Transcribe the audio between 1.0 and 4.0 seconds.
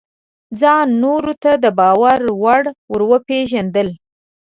نورو ته د باور وړ ورپېژندل: